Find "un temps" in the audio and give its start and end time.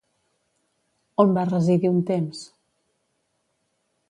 1.93-2.43